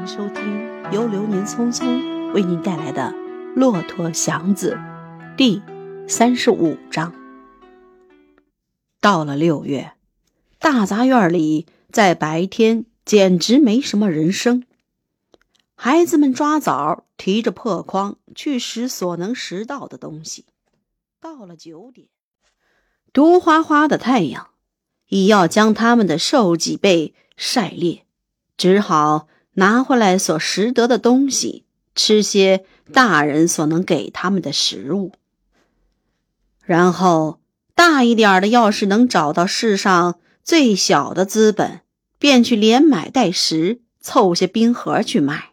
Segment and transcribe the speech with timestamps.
[0.00, 3.12] 迎收听由流年匆匆为您带来的
[3.54, 4.74] 《骆驼祥子》
[5.36, 5.60] 第
[6.08, 7.12] 三十五章。
[8.98, 9.92] 到了六月，
[10.58, 14.64] 大杂院里在白天简直没什么人声。
[15.74, 20.46] 孩子们抓枣，提着破筐去拾所能拾到的东西。
[21.20, 22.08] 到了九点，
[23.12, 24.48] 毒花花的太阳
[25.08, 28.06] 已要将他们的瘦脊背晒裂，
[28.56, 29.28] 只好。
[29.54, 31.64] 拿回来所拾得的东西，
[31.94, 35.12] 吃些大人所能给他们的食物。
[36.64, 37.40] 然后
[37.74, 41.80] 大一点的，要是能找到世上最小的资本，
[42.18, 45.50] 便去连买带拾，凑些冰盒去卖；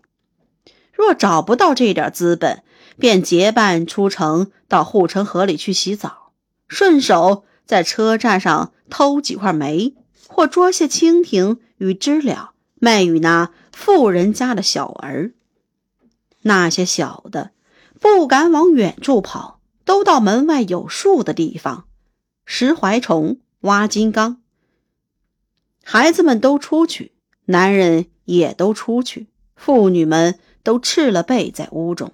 [0.93, 2.63] 若找不到这点资本，
[2.99, 6.31] 便结伴出城到护城河里去洗澡，
[6.67, 9.95] 顺手在车站上偷几块煤，
[10.27, 12.51] 或捉些蜻蜓与知了。
[12.79, 15.33] 卖与那富人家的小儿，
[16.41, 17.51] 那些小的
[17.99, 21.85] 不敢往远处跑，都到门外有树的地方
[22.45, 24.41] 拾槐虫、挖金刚。
[25.83, 27.13] 孩子们都出去，
[27.45, 32.11] 男人也都出去，妇女们都赤了背在屋中，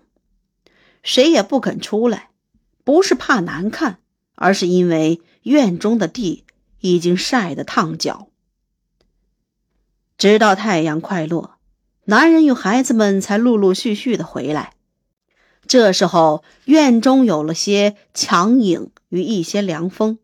[1.01, 2.29] 谁也不肯出来，
[2.83, 3.99] 不是怕难看，
[4.35, 6.45] 而是因为院中的地
[6.79, 8.29] 已经晒得烫脚。
[10.23, 11.57] 直到太阳快落，
[12.05, 14.71] 男人与孩子们才陆陆续续的回来。
[15.67, 20.19] 这时候，院中有了些强影与一些凉风，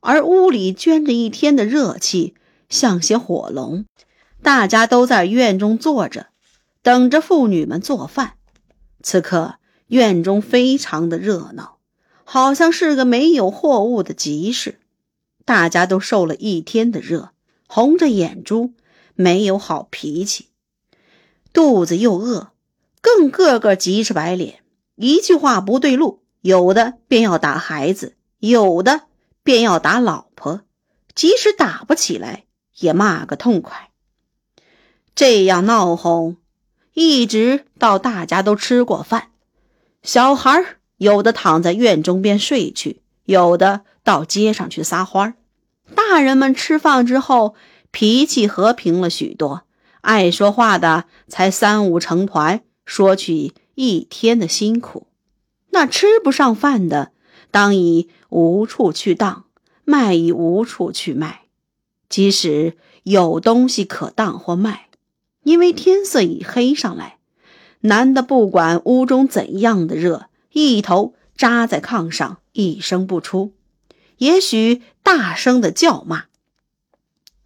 [0.00, 2.34] 而屋里卷着一天的热气，
[2.68, 3.86] 像些火龙。
[4.42, 6.26] 大家都在院中坐着，
[6.82, 8.34] 等着妇女们做饭。
[9.02, 9.54] 此刻，
[9.86, 11.78] 院中非常的热闹，
[12.24, 14.78] 好像是个没有货物的集市。
[15.46, 17.30] 大家都受了一天的热，
[17.66, 18.74] 红着眼珠。
[19.20, 20.46] 没有好脾气，
[21.52, 22.52] 肚子又饿，
[23.00, 24.60] 更个个急着白脸。
[24.94, 29.06] 一句话不对路，有的便要打孩子，有的
[29.42, 30.60] 便要打老婆。
[31.16, 32.44] 即使打不起来，
[32.78, 33.90] 也骂个痛快。
[35.16, 36.36] 这样闹哄，
[36.94, 39.30] 一直到大家都吃过饭，
[40.04, 40.64] 小孩
[40.96, 45.34] 有的躺在院中边睡去，有的到街上去撒欢
[45.96, 47.56] 大人们吃饭之后。
[47.90, 49.62] 脾气和平了许多，
[50.00, 55.06] 爱说话的才三五成团，说起一天的辛苦；
[55.70, 57.12] 那吃不上饭的，
[57.50, 59.46] 当以无处去当，
[59.84, 61.42] 卖以无处去卖。
[62.08, 64.88] 即使有东西可当或卖，
[65.42, 67.18] 因为天色已黑上来，
[67.80, 73.52] 男的不管屋中怎样的热，一头扎在炕上，一声不出，
[74.18, 76.24] 也许大声的叫骂。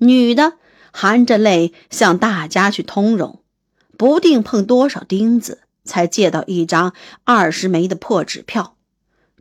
[0.02, 0.54] 女的
[0.92, 3.40] 含着泪向大家去通融，
[3.96, 6.92] 不定碰多少钉子才借到一张
[7.24, 8.76] 二十枚的破纸票。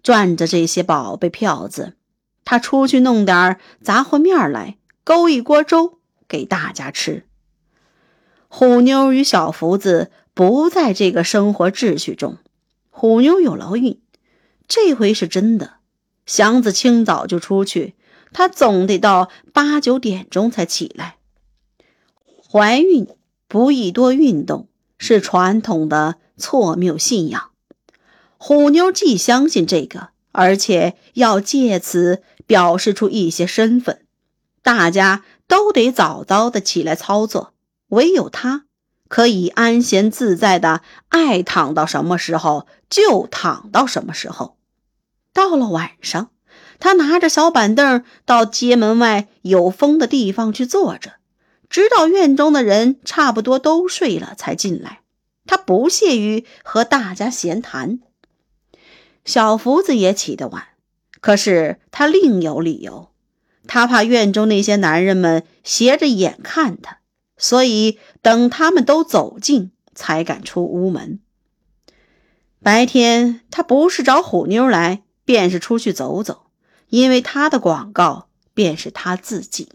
[0.04, 1.96] 赚着这些宝贝票子，
[2.46, 7.26] 她出去弄点杂货面来，勾一锅粥给大家吃。
[8.48, 12.38] 虎妞与小福子不在这个生活秩序中。
[12.90, 14.02] 虎妞有劳运，
[14.68, 15.76] 这回是真的。
[16.26, 17.96] 祥子清早就出去。
[18.34, 21.18] 她总得到八九点钟才起来。
[22.50, 23.08] 怀孕
[23.48, 27.52] 不宜多运动，是传统的错谬信仰。
[28.38, 34.06] 虎妞既相信这个，而且要借此表示出一些身份。
[34.64, 37.54] 大家都得早早的起来操作，
[37.90, 38.66] 唯有她
[39.08, 44.58] 可以安闲自在的，爱躺到什么时候就躺到什么时候。
[45.34, 46.30] 到了晚上。
[46.82, 51.14] 他拿着小板凳到街门外有风的地方去坐着，
[51.70, 55.00] 直到院中的人差不多都睡了才进来。
[55.46, 58.00] 他不屑于和大家闲谈。
[59.24, 60.70] 小福子也起得晚，
[61.20, 63.12] 可是他另有理由，
[63.68, 66.98] 他怕院中那些男人们斜着眼看他，
[67.38, 71.20] 所以等他们都走近才敢出屋门。
[72.64, 76.48] 白天他不是找虎妞来，便是出去走走。
[76.92, 79.70] 因为他的广告便是他自己。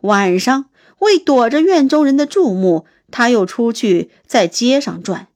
[0.00, 0.66] 晚上
[0.98, 5.28] 为躲着院中人的注目，他又出去在街上转，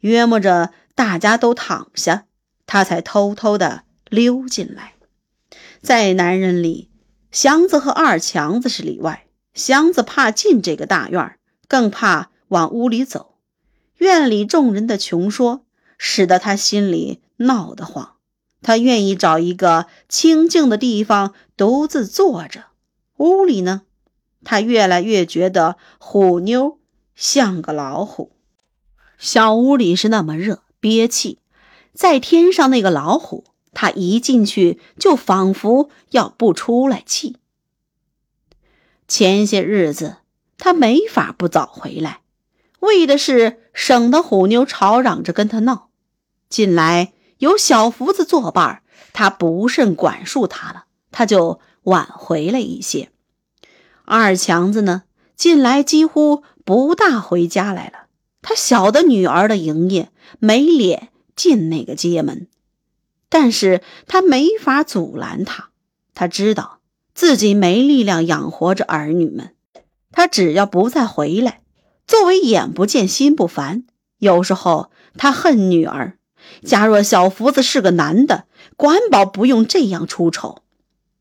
[0.00, 2.26] 约摸着大家都躺下，
[2.66, 4.94] 他才偷偷的溜进来。
[5.80, 6.90] 在男人里，
[7.30, 9.26] 祥子和二强子是里外。
[9.54, 13.36] 祥子怕进这个大院，更怕往屋里走。
[13.98, 15.64] 院里众人的穷说，
[15.98, 18.16] 使得他心里闹得慌。
[18.62, 22.66] 他愿意找一个清静的地方独自坐着。
[23.16, 23.82] 屋里呢，
[24.44, 26.78] 他越来越觉得虎妞
[27.14, 28.32] 像个老虎。
[29.18, 31.38] 小屋里是那么热，憋气。
[31.92, 37.36] 在天上那个老虎，他一进去就仿佛要不出来气。
[39.06, 40.18] 前些日子
[40.56, 42.20] 他没法不早回来，
[42.78, 45.90] 为的是省得虎妞吵嚷着跟他闹。
[46.48, 48.82] 近来有小福子作伴，
[49.14, 53.10] 他不甚管束他了，他就晚回了一些。
[54.04, 55.04] 二强子呢，
[55.36, 58.08] 近来几乎不大回家来了。
[58.42, 62.46] 他晓得女儿的营业没脸进那个街门，
[63.30, 65.70] 但是他没法阻拦他。
[66.14, 66.80] 他知道
[67.14, 69.54] 自己没力量养活着儿女们，
[70.12, 71.62] 他只要不再回来，
[72.06, 73.84] 作为眼不见心不烦。
[74.18, 76.18] 有时候他恨女儿，
[76.64, 80.62] 假若小福子是个男的，管保不用这样出丑；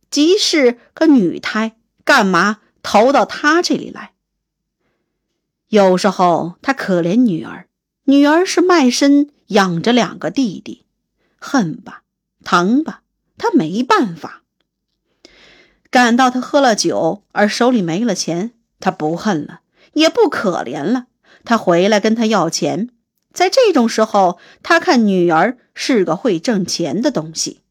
[0.10, 4.14] 即是个女胎，干嘛投到他这里来？
[5.68, 7.68] 有时候他可怜女儿，
[8.06, 10.86] 女儿是卖身养着两个弟弟，
[11.38, 12.04] 恨吧，
[12.44, 13.02] 疼吧，
[13.38, 14.42] 他没办法。
[15.92, 19.62] 感到他喝了酒而手里没了钱，他不恨了，
[19.94, 21.06] 也不可怜了。
[21.46, 22.90] 他回来跟他要钱，
[23.34, 27.62] 在这种时候，他看女儿是个会挣钱的东西。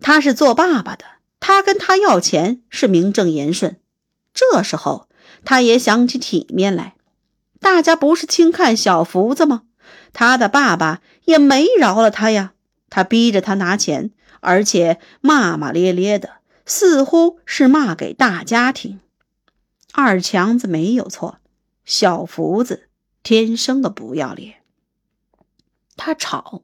[0.00, 1.04] 他是做爸爸的，
[1.38, 3.78] 他跟他要钱是名正言顺。
[4.34, 5.08] 这时候。
[5.42, 6.96] 他也想起体面来，
[7.60, 9.62] 大家不是轻看小福子吗？
[10.12, 12.52] 他的爸爸也没饶了他呀。
[12.90, 14.10] 他逼着他拿钱，
[14.40, 19.00] 而且骂骂咧咧的，似乎是骂给大家听。
[19.94, 21.38] 二强子没有错，
[21.86, 22.88] 小福子
[23.22, 24.62] 天生的不要脸。
[25.96, 26.62] 他吵，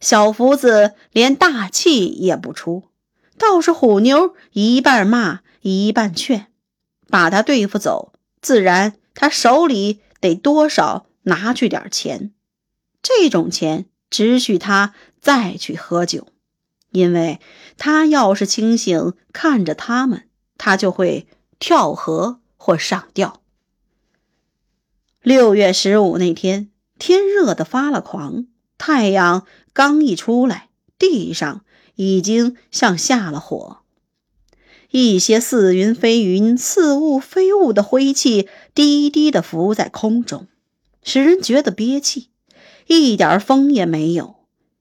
[0.00, 2.90] 小福子连大气也不出，
[3.38, 6.48] 倒是虎妞一半骂一半劝。
[7.08, 8.12] 把他对付走，
[8.42, 12.32] 自然他手里得多少拿去点钱。
[13.00, 16.26] 这种钱只许他再去喝酒，
[16.90, 17.40] 因为
[17.78, 20.28] 他要是清醒看着他们，
[20.58, 21.28] 他就会
[21.60, 23.40] 跳河或上吊。
[25.26, 26.70] 六月十五那天，
[27.00, 28.46] 天热得发了狂，
[28.78, 30.68] 太阳刚一出来，
[31.00, 31.64] 地上
[31.96, 33.78] 已经像下了火。
[34.92, 40.46] 一些似云非云、似雾非雾的灰气低低的浮在空中，
[41.02, 42.28] 使人觉得憋气，
[42.86, 44.36] 一点风也没有。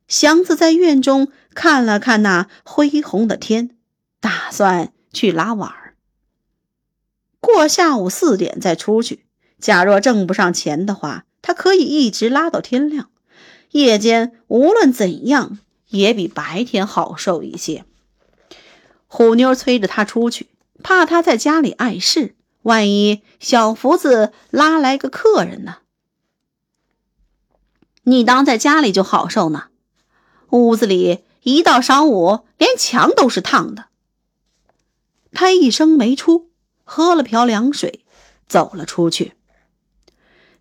[0.08, 3.76] 祥子在院中看了看那恢宏的天，
[4.20, 5.96] 打算去拉碗儿。
[7.40, 9.25] 过下午四点再出去。
[9.60, 13.10] 假若挣不上钱的话，他可以一直拉到天亮。
[13.72, 15.60] 夜间无论怎样，
[15.90, 17.86] 也比白天好受一些。
[19.08, 20.48] 虎妞催着他出去，
[20.84, 22.36] 怕他在家里碍事。
[22.64, 25.78] 万一小福子拉来个客人呢？
[28.04, 29.66] 你当在家里就好受呢？
[30.50, 33.86] 屋子里一到晌午，连墙都是烫的。
[35.32, 36.50] 他一声没出，
[36.84, 38.06] 喝了瓢凉水，
[38.48, 39.34] 走了出去。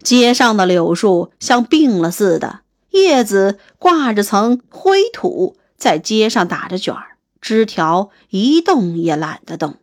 [0.05, 2.61] 街上的柳树像病了似的，
[2.91, 7.17] 叶子挂着层灰土，在街上打着卷儿。
[7.41, 9.77] 枝条一动也懒得动，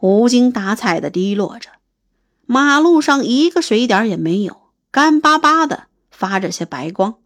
[0.00, 1.68] 无精打采的滴落着。
[2.46, 4.56] 马路上一个水点也没有，
[4.90, 7.16] 干巴巴的发着些白光。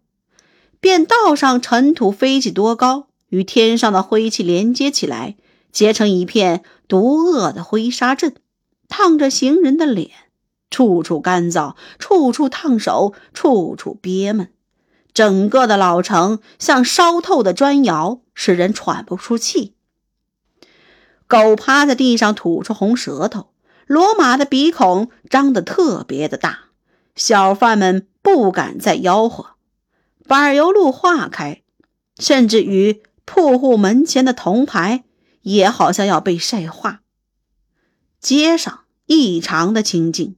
[0.81, 5.37] 便道上尘土飞起多高，与天上的灰气连接起来，
[5.73, 8.35] 结成一片毒恶的灰沙阵，
[8.89, 10.11] 烫着行人的脸，
[10.71, 14.53] 处处干燥，处处烫手，处处憋闷。
[15.13, 19.77] 整个的老城像烧透的砖窑，使人喘不出气。
[21.27, 23.51] 狗趴在地上吐出红舌头，
[23.87, 26.65] 骡马的鼻孔张得特别的大，
[27.15, 29.51] 小贩们不敢再吆喝。
[30.27, 31.63] 柏油路化开，
[32.19, 35.05] 甚至于铺户门前的铜牌
[35.43, 37.03] 也好像要被晒化。
[38.21, 40.37] 街上异常的清静，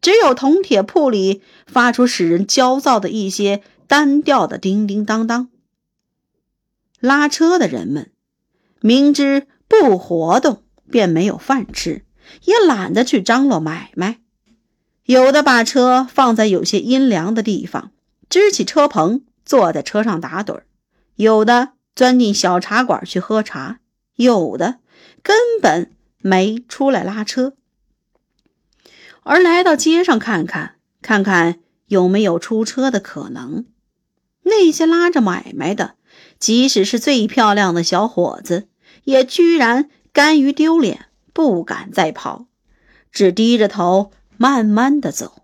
[0.00, 3.62] 只有铜铁铺里发出使人焦躁的一些。
[3.90, 5.48] 单调的叮叮当当，
[7.00, 8.12] 拉车的人们
[8.80, 12.04] 明知不活动便没有饭吃，
[12.44, 14.20] 也懒得去张罗买卖。
[15.06, 17.90] 有的把车放在有些阴凉的地方，
[18.28, 20.60] 支起车棚，坐在车上打盹；
[21.16, 23.78] 有的钻进小茶馆去喝茶；
[24.14, 24.78] 有的
[25.24, 27.54] 根本没出来拉车，
[29.22, 33.66] 而来到街上看看，看看有没有出车的可能。
[34.42, 35.94] 那些拉着买卖的，
[36.38, 38.68] 即使是最漂亮的小伙子，
[39.04, 42.46] 也居然甘于丢脸，不敢再跑，
[43.12, 45.42] 只低着头慢慢的走。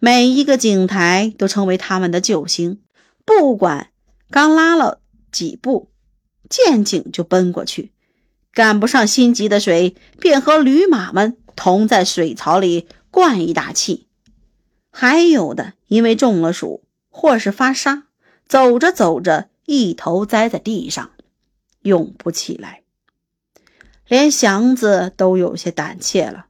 [0.00, 2.80] 每一个井台都成为他们的救星，
[3.24, 3.90] 不管
[4.30, 5.00] 刚拉了
[5.32, 5.90] 几步，
[6.48, 7.92] 见井就奔过去，
[8.52, 14.06] 赶不上心急的水，便和驴马们同在水槽里灌一大气。
[14.90, 18.04] 还有的因为中了暑，或是发沙，
[18.46, 21.10] 走着走着一头栽在地上，
[21.80, 22.84] 涌不起来。
[24.06, 26.46] 连祥子都有些胆怯了，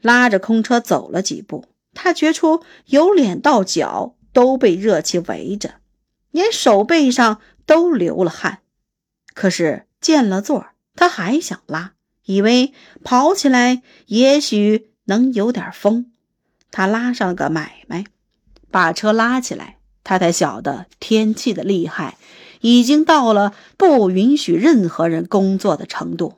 [0.00, 1.64] 拉着空车走了几步。
[1.92, 5.80] 他觉出由脸到脚都被热气围着，
[6.30, 8.60] 连手背上都流了汗。
[9.34, 11.94] 可是见了座他还想拉，
[12.26, 16.12] 以为跑起来也许能有点风。
[16.70, 18.04] 他拉上个买卖，
[18.70, 22.18] 把车拉起来，他才晓得天气的厉害，
[22.60, 26.34] 已经到了不允许任何人工作的程度。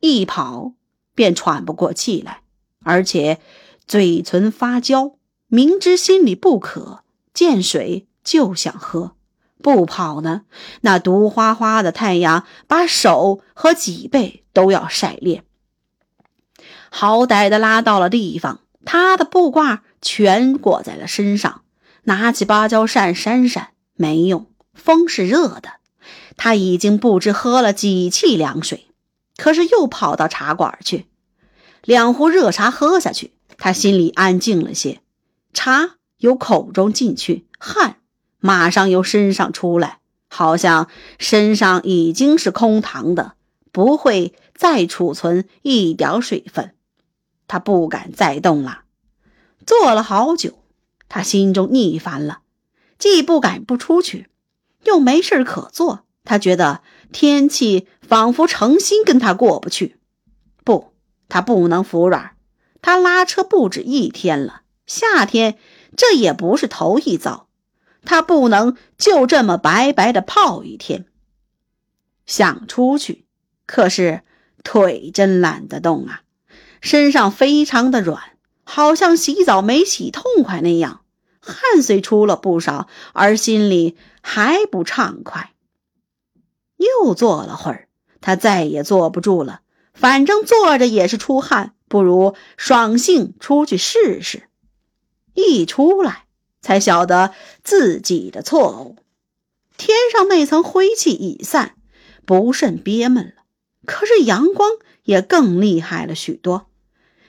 [0.00, 0.72] 一跑
[1.14, 2.40] 便喘不过气来，
[2.82, 3.38] 而且。
[3.84, 5.16] 嘴唇发焦，
[5.48, 7.02] 明知心里不渴，
[7.34, 9.16] 见水就想喝。
[9.62, 10.42] 不跑呢，
[10.82, 15.44] 那毒花花的太阳把手和脊背都要晒裂。
[16.90, 21.62] 好歹的拉到了地方，他的布褂全裹在了身上，
[22.02, 25.74] 拿起芭蕉扇扇扇没用，风是热的。
[26.36, 28.88] 他已经不知喝了几气凉水，
[29.36, 31.06] 可是又跑到茶馆去，
[31.84, 33.32] 两壶热茶喝下去。
[33.58, 35.00] 他心里安静了些，
[35.52, 37.98] 茶由口中进去，汗
[38.42, 43.34] 马上由身上出来，好像身上已经是空膛的，
[43.70, 46.74] 不会再储存一点水分。
[47.46, 48.82] 他不敢再动了，
[49.64, 50.58] 坐了好久，
[51.08, 52.40] 他心中腻烦了，
[52.98, 54.28] 既不敢不出去，
[54.84, 56.00] 又没事可做。
[56.24, 56.82] 他觉得
[57.12, 59.98] 天气仿佛诚心跟他过不去，
[60.64, 60.92] 不，
[61.28, 62.36] 他不能服软。
[62.80, 65.56] 他拉车不止一天了，夏天
[65.96, 67.46] 这也不是头一遭，
[68.04, 71.06] 他不能就这么白白的泡一天。
[72.26, 73.26] 想出去，
[73.66, 74.22] 可是
[74.62, 76.22] 腿真懒得动啊，
[76.80, 78.22] 身上非常的软，
[78.64, 81.02] 好像洗澡没洗痛快那样，
[81.40, 85.52] 汗虽出了不少，而心里还不畅快。
[86.76, 87.88] 又坐了会儿，
[88.20, 89.60] 他再也坐不住了，
[89.94, 91.74] 反正坐着也是出汗。
[91.88, 94.48] 不如爽性出去试试，
[95.34, 96.21] 一出来
[96.62, 98.96] 才晓得自己的错误。
[99.76, 101.74] 天上那层灰气已散，
[102.24, 103.42] 不甚憋闷了。
[103.84, 104.70] 可是阳光
[105.02, 106.68] 也更厉害了许多，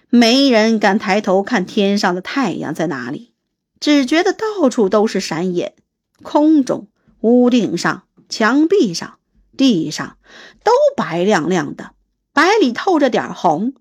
[0.10, 3.34] 没人敢抬头看天上的太阳在哪里，
[3.80, 5.74] 只觉得到处都是闪眼，
[6.22, 6.90] 空中、
[7.22, 9.18] 屋顶上、墙壁上、
[9.58, 10.18] 地上
[10.63, 11.92] 都白亮亮的，
[12.34, 13.74] 白里透着点红。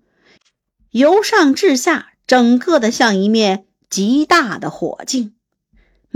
[0.89, 5.35] 由上至下，整个的像一面极大的火镜，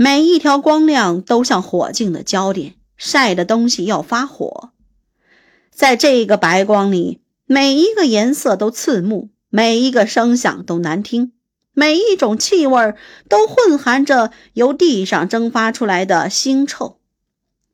[0.00, 4.70] 每一条光亮都像火镜的焦点，晒的东西要发火。
[5.72, 11.32] 在这个白光里，每一个颜色都刺目，每一个声响都难听，
[11.72, 12.94] 每一种气味
[13.28, 17.00] 都混含着由地上蒸发出来的腥臭。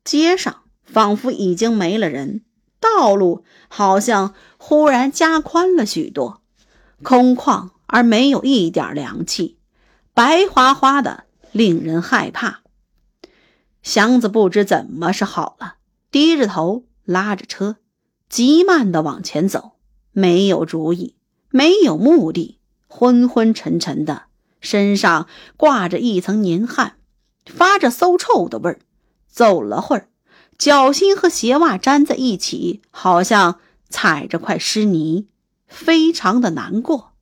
[0.02, 2.40] 街上仿佛已经没了人，
[2.80, 6.40] 道路好像忽然加宽了许多。
[7.02, 9.58] 空旷而没有一点凉气，
[10.14, 11.23] 白花花的，
[11.54, 12.62] 令人害怕。
[13.80, 15.76] 祥子不知怎么是好了，
[16.10, 17.76] 低着头拉着车，
[18.28, 19.76] 急慢的往前走，
[20.10, 21.14] 没有主意，
[21.50, 22.58] 没有目的，
[22.88, 24.24] 昏昏沉沉的，
[24.60, 26.96] 身上挂着一层黏汗，
[27.46, 28.80] 发着馊臭的味儿。
[29.28, 30.08] 走了会儿，
[30.58, 35.28] 脚心和鞋袜粘在一起，好像踩着块湿泥。
[35.66, 37.12] 非常的难过。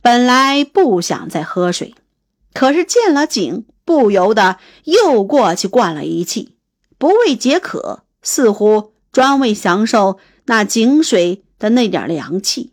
[0.00, 1.94] 本来不想再喝水，
[2.54, 6.56] 可是见了井，不由得又过去灌了一气，
[6.98, 12.72] 不为解渴，似乎专为享受那井水的那点凉气。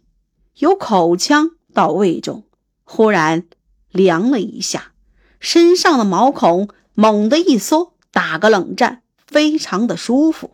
[0.58, 2.44] 由口腔到胃中，
[2.84, 3.48] 忽然
[3.92, 4.92] 凉了一下，
[5.40, 10.52] 身上的毛孔猛地一缩，打个冷战，非常的舒服。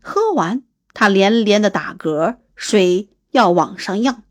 [0.00, 0.62] 喝完，
[0.92, 3.08] 他连连的打嗝，水。
[3.32, 4.24] 要往上漾，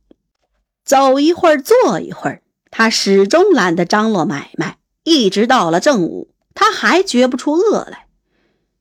[0.84, 4.78] 走一会儿，坐一会儿，他始终懒得张罗买卖。
[5.04, 8.06] 一直到了正午，他还觉不出饿来，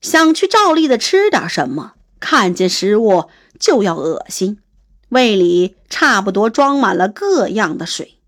[0.00, 3.28] 想去照例的吃点什么，看见食物
[3.58, 4.58] 就要恶心，
[5.08, 8.18] 胃里差不多装满了各样的水，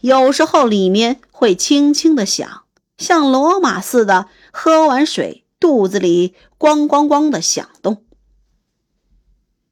[0.00, 2.62] 有时候里面会轻轻的响，
[2.96, 8.04] 像罗马似的，喝完水肚子里咣咣咣的响动。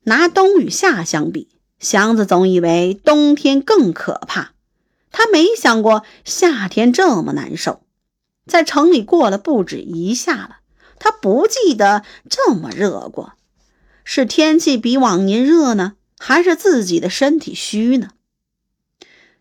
[0.03, 4.54] 拿冬与夏相比，祥子总以为冬天更可怕，
[5.17, 7.85] 他没想过夏天这么难受。
[8.47, 10.57] 在城里过了不止一夏了，
[10.99, 13.35] 他不记得这么热过。
[14.03, 18.09] 是天气比往年热呢，还是自己的身体虚呢？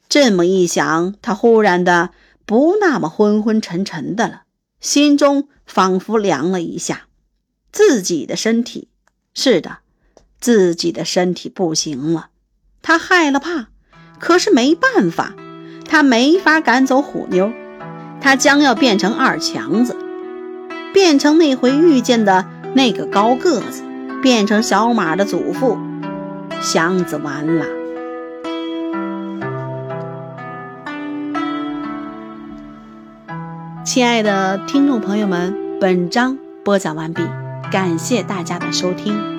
[0.08, 2.12] 这么一想，他忽然的
[2.46, 4.44] 不那么昏昏沉沉的了，
[4.80, 7.08] 心中仿佛凉了一下。
[7.72, 8.90] 自己的身体，
[9.34, 9.80] 是的，
[10.40, 12.30] 自己的身体不行了。
[12.84, 13.70] 他害了怕，
[14.20, 15.36] 可是没办法，
[15.88, 17.52] 他没法赶走虎妞。
[18.22, 19.98] 他将要变成二强子，
[20.94, 23.84] 变成那回遇见的那个高个子，
[24.22, 25.78] 变成小马的祖父。
[26.62, 27.66] 祥子完了。
[33.84, 37.22] 亲爱的听众朋友们，本章播讲完毕，
[37.70, 39.33] 感谢大家的收听。